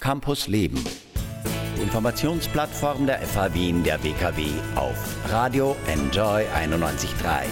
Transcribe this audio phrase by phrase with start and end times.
[0.00, 0.82] Campus Leben.
[1.78, 7.44] Informationsplattform der FH Wien der WKW auf Radio Enjoy 91.3.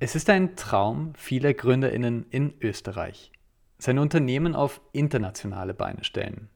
[0.00, 3.30] Es ist ein Traum vieler GründerInnen in Österreich.
[3.78, 6.48] Sein Unternehmen auf internationale Beine stellen.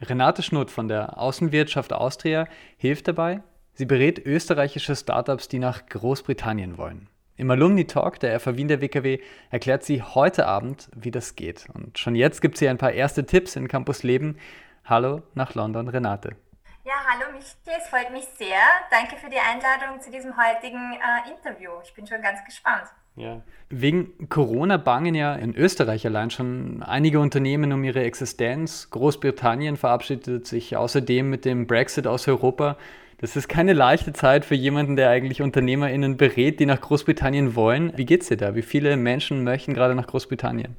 [0.00, 2.46] Renate Schnutt von der Außenwirtschaft Austria
[2.76, 3.42] hilft dabei.
[3.74, 7.08] Sie berät österreichische Startups, die nach Großbritannien wollen.
[7.38, 9.18] Im Alumni Talk der FA Wien der WKW
[9.50, 11.66] erklärt sie heute Abend, wie das geht.
[11.74, 14.38] Und schon jetzt gibt sie ein paar erste Tipps in Campus Leben.
[14.86, 16.36] Hallo nach London, Renate.
[16.84, 18.62] Ja, hallo Michael, es freut mich sehr.
[18.90, 21.72] Danke für die Einladung zu diesem heutigen äh, Interview.
[21.84, 22.86] Ich bin schon ganz gespannt.
[23.16, 23.42] Ja.
[23.68, 28.88] Wegen Corona bangen ja in Österreich allein schon einige Unternehmen um ihre Existenz.
[28.90, 32.78] Großbritannien verabschiedet sich außerdem mit dem Brexit aus Europa.
[33.18, 37.96] Das ist keine leichte Zeit für jemanden, der eigentlich UnternehmerInnen berät, die nach Großbritannien wollen.
[37.96, 38.54] Wie geht's dir da?
[38.54, 40.76] Wie viele Menschen möchten gerade nach Großbritannien?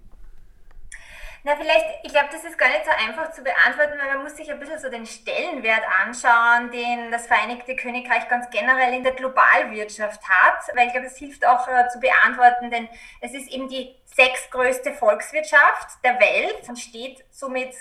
[1.44, 4.36] Na, vielleicht, ich glaube, das ist gar nicht so einfach zu beantworten, weil man muss
[4.36, 9.14] sich ein bisschen so den Stellenwert anschauen, den das Vereinigte Königreich ganz generell in der
[9.14, 12.90] Globalwirtschaft hat, weil ich glaube, das hilft auch äh, zu beantworten, denn
[13.22, 17.74] es ist eben die sechstgrößte Volkswirtschaft der Welt und steht somit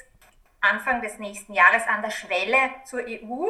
[0.60, 3.48] Anfang des nächsten Jahres an der Schwelle zur EU.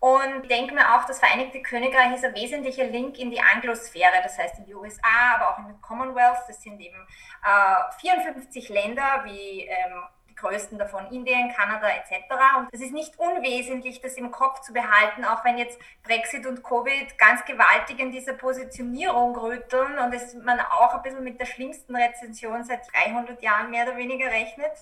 [0.00, 4.22] Und ich denke mir auch, das Vereinigte Königreich ist ein wesentlicher Link in die Anglosphäre,
[4.22, 6.38] das heißt in die USA, aber auch in den Commonwealth.
[6.48, 7.06] Das sind eben
[7.44, 10.02] äh, 54 Länder wie ähm,
[10.40, 12.24] größten davon Indien, Kanada etc.
[12.58, 16.62] Und es ist nicht unwesentlich, das im Kopf zu behalten, auch wenn jetzt Brexit und
[16.62, 21.46] Covid ganz gewaltig in dieser Positionierung rütteln und es man auch ein bisschen mit der
[21.46, 24.72] schlimmsten Rezension seit 300 Jahren mehr oder weniger rechnet.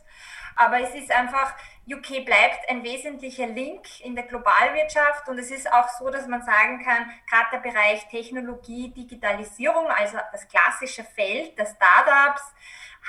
[0.57, 1.55] Aber es ist einfach,
[1.91, 6.43] UK bleibt ein wesentlicher Link in der Globalwirtschaft und es ist auch so, dass man
[6.43, 12.43] sagen kann, gerade der Bereich Technologie, Digitalisierung, also das klassische Feld der Startups,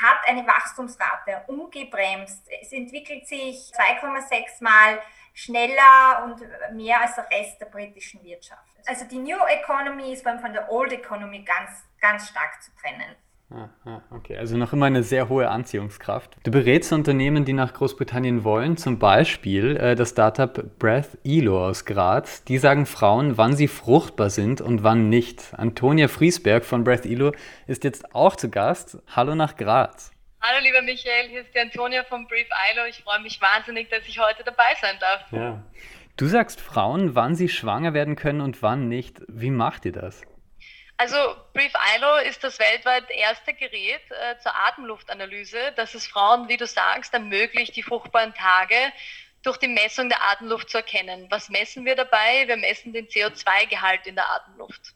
[0.02, 2.48] hat eine Wachstumsrate umgebremst.
[2.62, 5.02] Es entwickelt sich 2,6 Mal
[5.34, 6.42] schneller und
[6.76, 8.64] mehr als der Rest der britischen Wirtschaft.
[8.86, 13.16] Also die New Economy ist von der Old Economy ganz, ganz stark zu trennen.
[13.52, 16.38] Ah, ah, okay, also noch immer eine sehr hohe Anziehungskraft.
[16.44, 21.86] Du berätst Unternehmen, die nach Großbritannien wollen, zum Beispiel äh, das Startup Breath Elo aus
[21.86, 22.44] Graz.
[22.44, 25.54] Die sagen Frauen, wann sie fruchtbar sind und wann nicht.
[25.58, 27.32] Antonia Friesberg von Breath Elo
[27.66, 29.00] ist jetzt auch zu Gast.
[29.16, 30.12] Hallo nach Graz.
[30.42, 32.86] Hallo lieber Michael, hier ist die Antonia von Brief Ilo.
[32.88, 35.32] Ich freue mich wahnsinnig, dass ich heute dabei sein darf.
[35.32, 35.64] Ja.
[36.18, 39.22] Du sagst Frauen, wann sie schwanger werden können und wann nicht.
[39.28, 40.22] Wie macht ihr das?
[41.00, 46.58] Also Brief ILO ist das weltweit erste Gerät äh, zur Atemluftanalyse, das es Frauen, wie
[46.58, 48.76] du sagst, ermöglicht, die fruchtbaren Tage
[49.42, 51.28] durch die Messung der Atemluft zu erkennen.
[51.30, 52.46] Was messen wir dabei?
[52.50, 54.94] Wir messen den CO2-Gehalt in der Atemluft.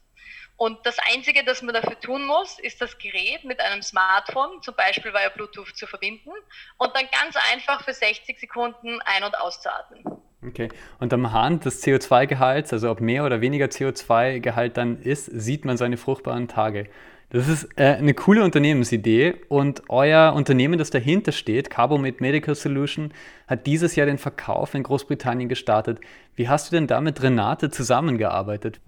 [0.57, 4.75] Und das Einzige, das man dafür tun muss, ist das Gerät mit einem Smartphone, zum
[4.75, 6.31] Beispiel via Bluetooth, zu verbinden
[6.79, 10.03] und dann ganz einfach für 60 Sekunden ein- und auszuatmen.
[10.47, 10.69] Okay.
[10.99, 15.77] Und am Hahn des CO2-Gehalts, also ob mehr oder weniger CO2-Gehalt dann ist, sieht man
[15.77, 16.87] seine fruchtbaren Tage.
[17.29, 23.11] Das ist äh, eine coole Unternehmensidee und euer Unternehmen, das dahinter steht, Carbomed Medical Solution,
[23.47, 25.99] hat dieses Jahr den Verkauf in Großbritannien gestartet.
[26.35, 28.79] Wie hast du denn da mit Renate zusammengearbeitet?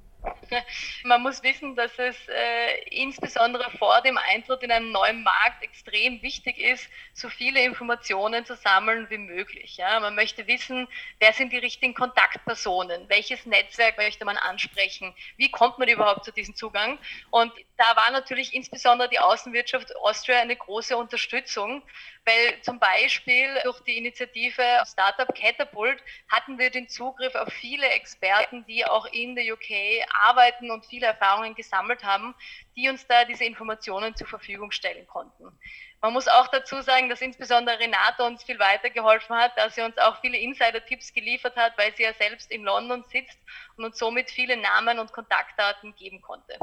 [1.04, 6.22] Man muss wissen, dass es äh, insbesondere vor dem Eintritt in einen neuen Markt extrem
[6.22, 9.78] wichtig ist, so viele Informationen zu sammeln wie möglich.
[9.78, 10.00] Ja?
[10.00, 10.88] Man möchte wissen,
[11.20, 16.32] wer sind die richtigen Kontaktpersonen, welches Netzwerk möchte man ansprechen, wie kommt man überhaupt zu
[16.32, 16.98] diesem Zugang.
[17.32, 21.84] Und da war natürlich insbesondere die Außenwirtschaft Austria eine große Unterstützung,
[22.26, 28.66] weil zum Beispiel durch die Initiative Startup Catapult hatten wir den Zugriff auf viele Experten,
[28.66, 30.35] die auch in der UK arbeiten
[30.70, 32.36] und viele Erfahrungen gesammelt haben,
[32.76, 35.58] die uns da diese Informationen zur Verfügung stellen konnten.
[36.02, 39.98] Man muss auch dazu sagen, dass insbesondere Renate uns viel weitergeholfen hat, dass sie uns
[39.98, 43.40] auch viele Insider-Tipps geliefert hat, weil sie ja selbst in London sitzt
[43.76, 46.60] und uns somit viele Namen und Kontaktdaten geben konnte.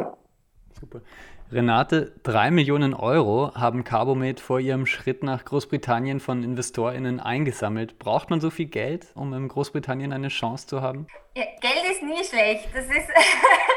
[0.79, 1.01] Super.
[1.53, 7.99] Renate, drei Millionen Euro haben Carbomed vor ihrem Schritt nach Großbritannien von InvestorInnen eingesammelt.
[7.99, 11.07] Braucht man so viel Geld, um in Großbritannien eine Chance zu haben?
[11.37, 12.69] Ja, Geld ist nie schlecht.
[12.73, 12.93] Das ist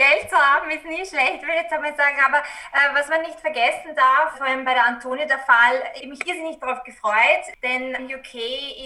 [0.00, 2.16] Geld zu haben ist nie schlecht, würde ich jetzt einmal sagen.
[2.24, 6.06] Aber äh, was man nicht vergessen darf, vor allem bei der Antonie der Fall, ich
[6.06, 8.34] mich irrsinnig darauf gefreut, denn UK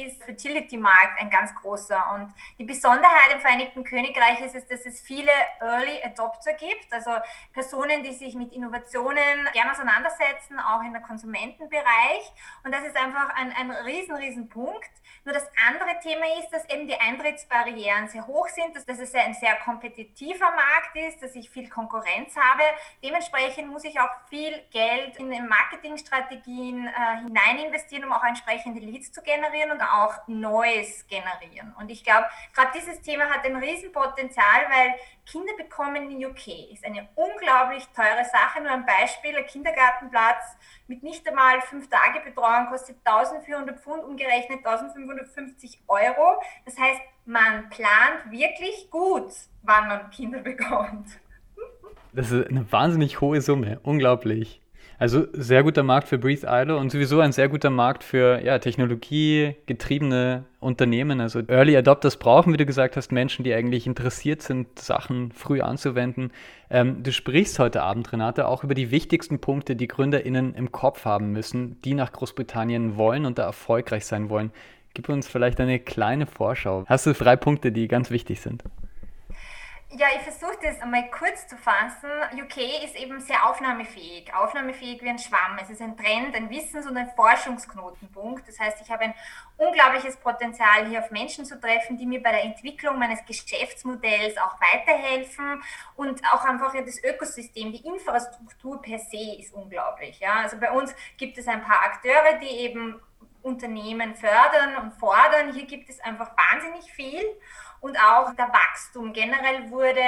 [0.06, 2.02] ist Fertility-Markt ein ganz großer.
[2.14, 5.30] Und die Besonderheit im Vereinigten Königreich ist es, dass es viele
[5.60, 7.12] Early Adopter gibt, also
[7.52, 12.32] Personen, die sich mit Innovationen gerne auseinandersetzen, auch in der Konsumentenbereich.
[12.64, 14.90] Und das ist einfach ein, ein riesen, riesen Punkt.
[15.24, 19.14] Nur das andere Thema ist, dass eben die Eintrittsbarrieren sehr hoch sind, dass, dass es
[19.14, 22.62] ein sehr kompetitiver Markt ist ist, dass ich viel Konkurrenz habe.
[23.02, 29.12] Dementsprechend muss ich auch viel Geld in Marketingstrategien äh, hinein investieren, um auch entsprechende Leads
[29.12, 31.74] zu generieren und auch Neues generieren.
[31.78, 34.94] Und ich glaube, gerade dieses Thema hat ein Riesenpotenzial, weil
[35.26, 38.60] Kinder bekommen in UK ist eine unglaublich teure Sache.
[38.60, 40.56] Nur ein Beispiel, ein Kindergartenplatz
[40.86, 46.42] mit nicht einmal fünf Tage Betreuung kostet 1400 Pfund, umgerechnet 1550 Euro.
[46.64, 49.30] Das heißt, man plant wirklich gut,
[49.62, 51.06] wann man Kinder bekommt.
[52.12, 54.60] Das ist eine wahnsinnig hohe Summe, unglaublich.
[54.96, 58.60] Also sehr guter Markt für Breathe Idle und sowieso ein sehr guter Markt für ja,
[58.60, 61.20] technologiegetriebene Unternehmen.
[61.20, 65.60] Also Early Adopters brauchen, wie du gesagt hast, Menschen, die eigentlich interessiert sind, Sachen früh
[65.60, 66.30] anzuwenden.
[66.70, 71.04] Ähm, du sprichst heute Abend, Renate, auch über die wichtigsten Punkte, die GründerInnen im Kopf
[71.04, 74.52] haben müssen, die nach Großbritannien wollen und da erfolgreich sein wollen.
[74.94, 76.84] Gib uns vielleicht eine kleine Vorschau.
[76.86, 78.62] Hast du drei Punkte, die ganz wichtig sind?
[79.96, 82.10] Ja, ich versuche das einmal kurz zu fassen.
[82.32, 85.56] UK ist eben sehr aufnahmefähig, aufnahmefähig wie ein Schwamm.
[85.62, 88.48] Es ist ein Trend, ein Wissens- und ein Forschungsknotenpunkt.
[88.48, 89.14] Das heißt, ich habe ein
[89.56, 94.56] unglaubliches Potenzial, hier auf Menschen zu treffen, die mir bei der Entwicklung meines Geschäftsmodells auch
[94.60, 95.62] weiterhelfen
[95.94, 100.18] und auch einfach das Ökosystem, die Infrastruktur per se ist unglaublich.
[100.18, 103.00] Ja, also bei uns gibt es ein paar Akteure, die eben
[103.44, 105.52] Unternehmen fördern und fordern.
[105.52, 107.22] Hier gibt es einfach wahnsinnig viel
[107.80, 109.12] und auch der Wachstum.
[109.12, 110.00] Generell wurde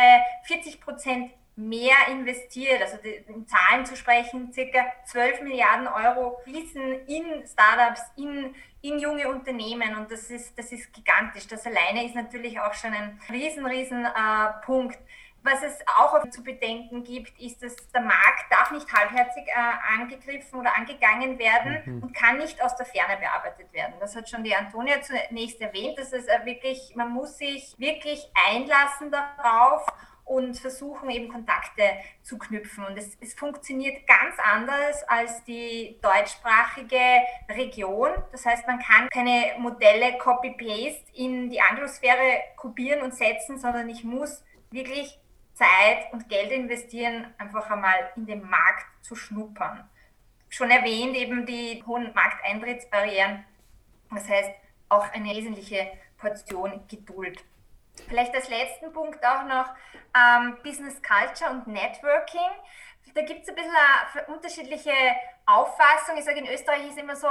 [0.44, 7.46] 40 Prozent mehr investiert, also in Zahlen zu sprechen, circa 12 Milliarden Euro fließen in
[7.46, 11.46] Startups, in, in junge Unternehmen und das ist, das ist gigantisch.
[11.46, 14.98] Das alleine ist natürlich auch schon ein riesen, riesen äh, Punkt.
[15.46, 20.58] Was es auch zu bedenken gibt, ist, dass der Markt darf nicht halbherzig äh, angegriffen
[20.58, 22.02] oder angegangen werden mhm.
[22.02, 23.94] und kann nicht aus der Ferne bearbeitet werden.
[24.00, 28.28] Das hat schon die Antonia zunächst erwähnt, dass es äh, wirklich, man muss sich wirklich
[28.50, 29.86] einlassen darauf
[30.24, 31.82] und versuchen eben Kontakte
[32.22, 32.84] zu knüpfen.
[32.84, 38.10] Und es, es, funktioniert ganz anders als die deutschsprachige Region.
[38.32, 44.02] Das heißt, man kann keine Modelle Copy-Paste in die Anglosphäre kopieren und setzen, sondern ich
[44.02, 45.20] muss wirklich
[45.56, 49.88] Zeit und Geld investieren, einfach einmal in den Markt zu schnuppern.
[50.50, 53.44] Schon erwähnt eben die hohen Markteintrittsbarrieren.
[54.10, 54.50] Das heißt,
[54.90, 57.42] auch eine wesentliche Portion Geduld.
[58.06, 59.66] Vielleicht als letzten Punkt auch noch
[60.14, 62.50] ähm, Business Culture und Networking.
[63.14, 64.92] Da gibt es ein bisschen eine unterschiedliche
[65.46, 66.18] Auffassung.
[66.18, 67.28] Ich sage, in Österreich ist immer so,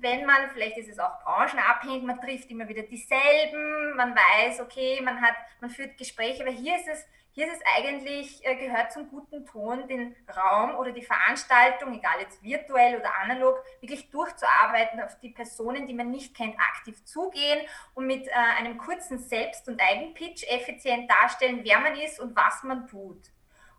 [0.00, 5.00] wenn man, vielleicht ist es auch branchenabhängig, man trifft immer wieder dieselben, man weiß, okay,
[5.02, 8.92] man hat, man führt Gespräche, aber hier ist es hier ist es eigentlich, äh, gehört
[8.92, 15.00] zum guten Ton, den Raum oder die Veranstaltung, egal jetzt virtuell oder analog, wirklich durchzuarbeiten,
[15.00, 17.60] auf die Personen, die man nicht kennt, aktiv zugehen
[17.94, 22.64] und mit äh, einem kurzen Selbst- und Eigenpitch effizient darstellen, wer man ist und was
[22.64, 23.30] man tut.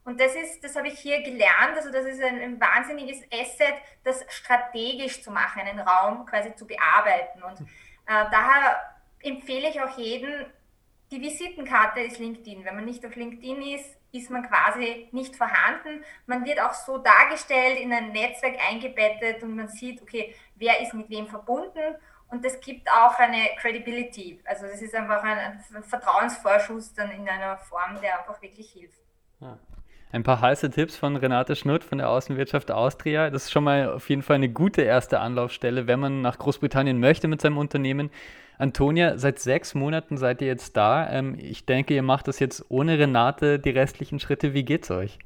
[0.03, 3.75] Und das ist, das habe ich hier gelernt, also das ist ein, ein, wahnsinniges Asset,
[4.03, 7.43] das strategisch zu machen, einen Raum quasi zu bearbeiten.
[7.43, 8.81] Und äh, daher
[9.19, 10.47] empfehle ich auch jedem,
[11.11, 12.63] die Visitenkarte ist LinkedIn.
[12.65, 16.03] Wenn man nicht auf LinkedIn ist, ist man quasi nicht vorhanden.
[16.25, 20.93] Man wird auch so dargestellt, in ein Netzwerk eingebettet und man sieht, okay, wer ist
[20.93, 21.95] mit wem verbunden.
[22.29, 24.41] Und das gibt auch eine Credibility.
[24.45, 29.01] Also das ist einfach ein, ein Vertrauensvorschuss dann in einer Form, der einfach wirklich hilft.
[29.41, 29.59] Ja.
[30.13, 33.29] Ein paar heiße Tipps von Renate Schnutt von der Außenwirtschaft Austria.
[33.29, 36.99] Das ist schon mal auf jeden Fall eine gute erste Anlaufstelle, wenn man nach Großbritannien
[36.99, 38.09] möchte mit seinem Unternehmen.
[38.57, 41.09] Antonia, seit sechs Monaten seid ihr jetzt da.
[41.09, 44.53] Ähm, ich denke, ihr macht das jetzt ohne Renate die restlichen Schritte.
[44.53, 45.17] Wie geht's euch?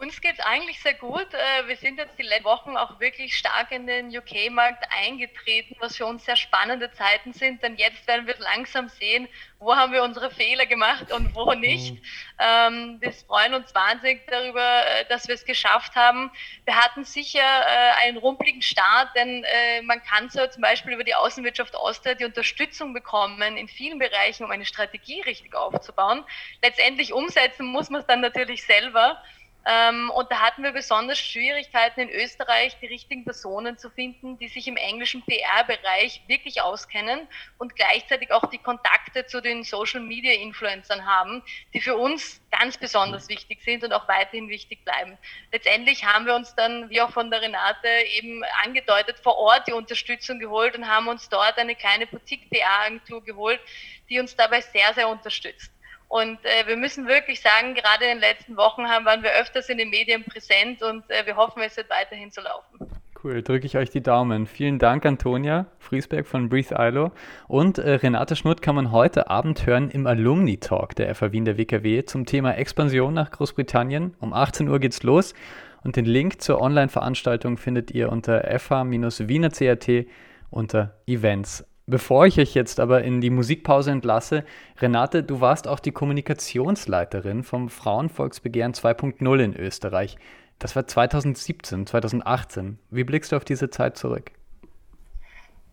[0.00, 1.26] Uns geht es eigentlich sehr gut.
[1.34, 5.96] Äh, wir sind jetzt die letzten Wochen auch wirklich stark in den UK-Markt eingetreten, was
[5.96, 9.26] für uns sehr spannende Zeiten sind, denn jetzt werden wir langsam sehen,
[9.58, 11.94] wo haben wir unsere Fehler gemacht und wo nicht.
[11.94, 12.00] Mhm.
[12.38, 16.30] Ähm, wir freuen uns wahnsinnig darüber, äh, dass wir es geschafft haben.
[16.64, 19.44] Wir hatten sicher äh, einen rumpeligen Start, denn
[19.84, 24.44] man kann so zum Beispiel über die Außenwirtschaft Austria die Unterstützung bekommen in vielen Bereichen,
[24.44, 26.24] um eine Strategie richtig aufzubauen.
[26.62, 29.20] Letztendlich umsetzen muss man es dann natürlich selber.
[29.70, 34.48] Ähm, und da hatten wir besonders Schwierigkeiten in Österreich, die richtigen Personen zu finden, die
[34.48, 41.42] sich im englischen PR-Bereich wirklich auskennen und gleichzeitig auch die Kontakte zu den Social-Media-Influencern haben,
[41.74, 45.18] die für uns ganz besonders wichtig sind und auch weiterhin wichtig bleiben.
[45.52, 49.74] Letztendlich haben wir uns dann, wie auch von der Renate eben angedeutet, vor Ort die
[49.74, 53.60] Unterstützung geholt und haben uns dort eine kleine Boutique-PR-Agentur geholt,
[54.08, 55.70] die uns dabei sehr, sehr unterstützt.
[56.08, 59.68] Und äh, wir müssen wirklich sagen, gerade in den letzten Wochen haben, waren wir öfters
[59.68, 62.90] in den Medien präsent und äh, wir hoffen, es wird weiterhin so laufen.
[63.22, 64.46] Cool, drücke ich euch die Daumen.
[64.46, 67.10] Vielen Dank, Antonia Friesberg von Breathe ILO.
[67.48, 71.44] Und äh, Renate Schnutt kann man heute Abend hören im Alumni Talk der FA Wien
[71.44, 74.14] der WKW zum Thema Expansion nach Großbritannien.
[74.20, 75.34] Um 18 Uhr geht's los.
[75.82, 80.06] Und den Link zur Online-Veranstaltung findet ihr unter fa-wiener.cat
[80.50, 81.64] unter Events.
[81.90, 84.44] Bevor ich euch jetzt aber in die Musikpause entlasse,
[84.78, 90.18] Renate, du warst auch die Kommunikationsleiterin vom Frauenvolksbegehren 2.0 in Österreich.
[90.58, 92.78] Das war 2017, 2018.
[92.90, 94.32] Wie blickst du auf diese Zeit zurück?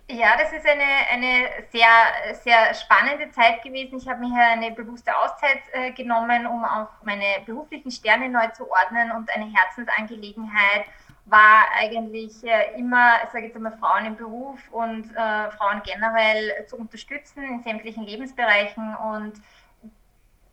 [0.09, 3.97] Ja, das ist eine, eine sehr, sehr spannende Zeit gewesen.
[3.97, 8.47] Ich habe mir hier eine bewusste Auszeit äh, genommen, um auch meine beruflichen Sterne neu
[8.53, 10.85] zu ordnen und eine Herzensangelegenheit
[11.25, 16.65] war eigentlich äh, immer, ich sage jetzt einmal, Frauen im Beruf und äh, Frauen generell
[16.67, 19.33] zu unterstützen in sämtlichen Lebensbereichen und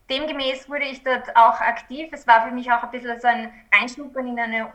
[0.08, 2.08] demgemäß wurde ich dort auch aktiv.
[2.12, 4.72] Es war für mich auch ein bisschen so ein Reinschnuppern in eine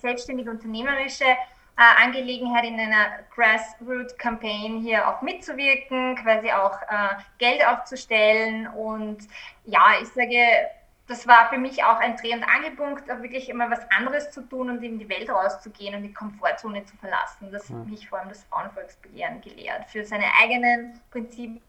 [0.00, 8.66] selbstständige unternehmerische äh, Angelegenheit in einer Grassroot-Campaign hier auch mitzuwirken, quasi auch äh, Geld aufzustellen.
[8.66, 9.18] Und
[9.64, 10.36] ja, ich sage,
[11.08, 14.68] das war für mich auch ein Dreh- und Angelpunkt, wirklich immer was anderes zu tun
[14.68, 17.50] und in die Welt rauszugehen und die Komfortzone zu verlassen.
[17.50, 21.60] Das hat mich vor allem das Frauenvolksbegehren gelehrt, für seine eigenen Prinzipien,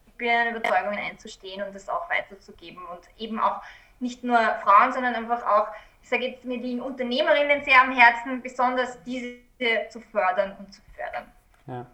[0.54, 3.62] Überzeugungen einzustehen und das auch weiterzugeben und eben auch
[3.98, 5.68] nicht nur Frauen, sondern einfach auch,
[6.02, 9.38] ich sage jetzt mir die Unternehmerinnen sehr am Herzen, besonders diese
[9.88, 11.32] zu fördern und zu fördern.
[11.66, 11.86] Ja.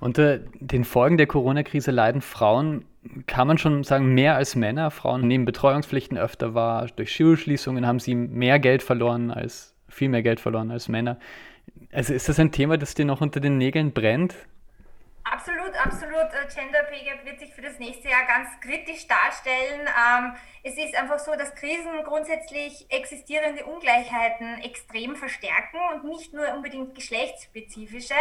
[0.00, 2.84] Unter den Folgen der Corona-Krise leiden Frauen,
[3.26, 4.90] kann man schon sagen, mehr als Männer.
[4.90, 6.86] Frauen nehmen Betreuungspflichten öfter wahr.
[6.94, 11.18] Durch Schulschließungen haben sie mehr Geld verloren als, viel mehr Geld verloren als Männer.
[11.92, 14.34] Also ist das ein Thema, das dir noch unter den Nägeln brennt?
[15.24, 16.32] Absolut, absolut.
[16.32, 19.80] Äh, Gender Pay Gap wird sich für das nächste Jahr ganz kritisch darstellen.
[19.86, 26.46] Ähm, es ist einfach so, dass Krisen grundsätzlich existierende Ungleichheiten extrem verstärken und nicht nur
[26.54, 28.14] unbedingt geschlechtsspezifische.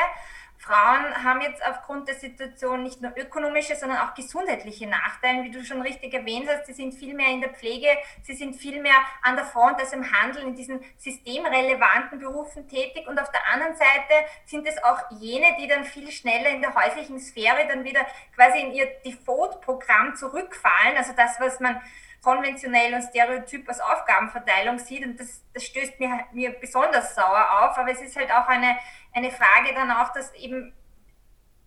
[0.57, 5.43] Frauen haben jetzt aufgrund der Situation nicht nur ökonomische, sondern auch gesundheitliche Nachteile.
[5.43, 7.87] Wie du schon richtig erwähnt hast, sie sind viel mehr in der Pflege,
[8.23, 13.07] sie sind viel mehr an der Front als im Handel in diesen systemrelevanten Berufen tätig.
[13.07, 14.13] Und auf der anderen Seite
[14.45, 18.59] sind es auch jene, die dann viel schneller in der häuslichen Sphäre dann wieder quasi
[18.59, 20.97] in ihr Default-Programm zurückfallen.
[20.97, 21.81] Also das, was man
[22.21, 25.05] konventionell und stereotyp als Aufgabenverteilung sieht.
[25.05, 27.77] Und das, das stößt mir, mir besonders sauer auf.
[27.77, 28.77] Aber es ist halt auch eine,
[29.13, 30.73] eine Frage dann auch, dass eben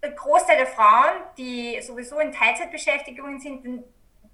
[0.03, 3.85] der Großteil der Frauen, die sowieso in Teilzeitbeschäftigungen sind,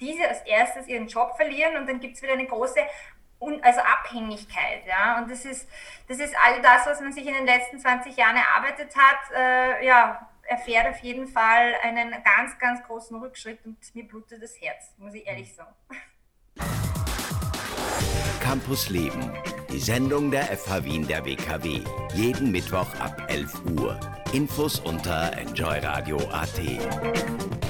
[0.00, 2.80] diese als erstes ihren Job verlieren und dann gibt es wieder eine große
[3.62, 4.86] also Abhängigkeit.
[4.86, 5.18] Ja?
[5.18, 5.68] Und das ist,
[6.08, 9.86] das ist all das, was man sich in den letzten 20 Jahren erarbeitet hat, äh,
[9.86, 14.94] ja, erfährt auf jeden Fall einen ganz, ganz großen Rückschritt und mir blutet das Herz,
[14.98, 15.74] muss ich ehrlich sagen.
[18.40, 19.32] Campus Leben,
[19.72, 21.80] die Sendung der FH Wien der WKW.
[22.14, 23.98] Jeden Mittwoch ab 11 Uhr.
[24.32, 27.65] Infos unter enjoyradio.at.